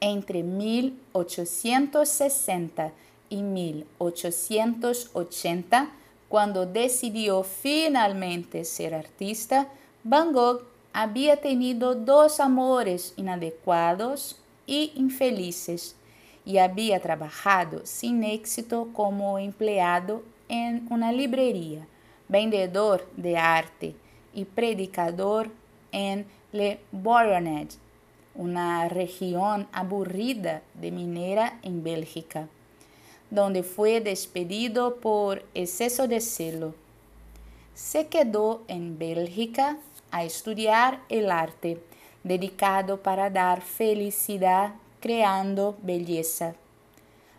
[0.00, 2.92] Entre 1860
[3.30, 5.88] e 1880,
[6.28, 9.66] quando decidiu finalmente ser artista,
[10.04, 14.34] Van Gogh havia tenido dois amores inadequados
[14.66, 15.94] e infelizes
[16.50, 21.86] y había trabajado sin éxito como empleado en una librería,
[22.26, 23.94] vendedor de arte
[24.34, 25.48] y predicador
[25.92, 27.68] en Le Bourgogne,
[28.34, 32.48] una región aburrida de minera en Bélgica,
[33.30, 36.74] donde fue despedido por exceso de celo.
[37.74, 39.76] Se quedó en Bélgica
[40.10, 41.80] a estudiar el arte,
[42.24, 46.54] dedicado para dar felicidad creando belleza.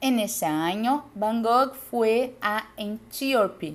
[0.00, 3.74] En ese año, Van Gogh fue a Antioquia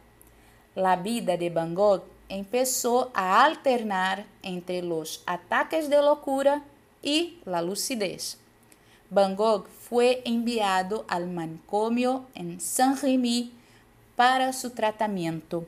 [0.75, 6.63] La vida de Van Gogh empezó a alternar entre los ataques de locura
[7.03, 8.39] y la lucidez.
[9.11, 13.53] Van Gogh fue enviado al manicomio en Saint-Rémy
[14.17, 15.67] para su tratamiento.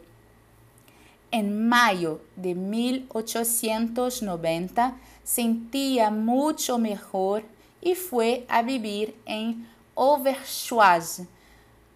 [1.34, 7.42] En mayo de 1890 sentía mucho mejor
[7.80, 9.66] y fue a vivir en
[9.96, 11.22] Overschwaz,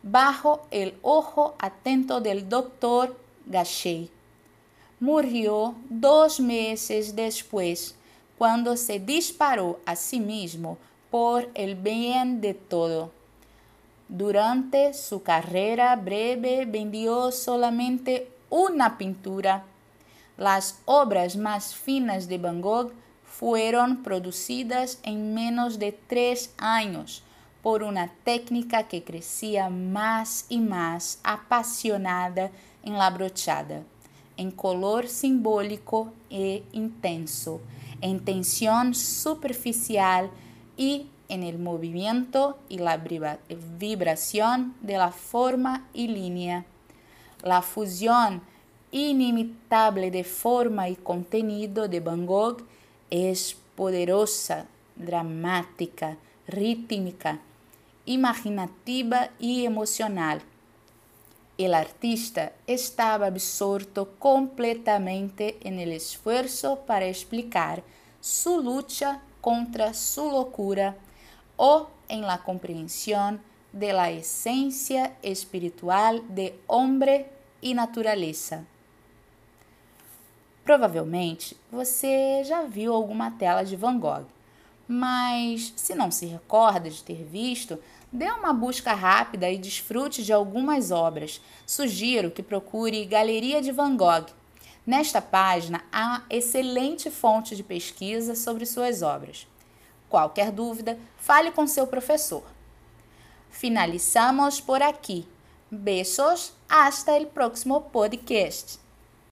[0.03, 4.11] bajo el ojo atento del doctor Gachet.
[4.99, 7.95] Murió dos meses después,
[8.39, 10.79] cuando se disparó a sí mismo
[11.13, 13.13] por el bien de todo.
[14.09, 19.65] Durante su carrera breve vendió solamente una pintura.
[20.37, 22.93] Las obras más finas de Van Gogh
[23.25, 27.23] fueron producidas en menos de tres años,
[27.63, 32.51] por una técnica que crecía más y más apasionada
[32.83, 33.83] en la brochada,
[34.37, 37.61] en color simbólico e intenso,
[38.01, 40.31] en tensión superficial
[40.77, 42.97] y en el movimiento y la
[43.79, 46.65] vibración de la forma y línea.
[47.43, 48.43] La fusión
[48.91, 52.63] inimitable de forma y contenido de Van Gogh
[53.11, 57.41] es poderosa, dramática, rítmica,
[58.07, 60.43] imaginativa y emocional.
[61.59, 67.83] El artista estaba absorto completamente en el esfuerzo para explicar
[68.21, 70.97] su lucha contra su locura
[71.57, 73.41] o en la comprensión
[73.73, 77.27] de la esencia espiritual de hombre
[77.61, 78.67] e natureza.
[80.65, 84.27] Provavelmente você já viu alguma tela de Van Gogh,
[84.87, 87.79] mas se não se recorda de ter visto,
[88.13, 91.41] dê uma busca rápida e desfrute de algumas obras.
[91.67, 94.27] Sugiro que procure Galeria de Van Gogh.
[94.87, 99.47] Nesta página há excelente fonte de pesquisa sobre suas obras.
[100.09, 102.43] Qualquer dúvida, fale com seu professor.
[103.51, 105.27] Finalizamos por aqui.
[105.71, 108.79] Beijos, hasta el próximo podcast.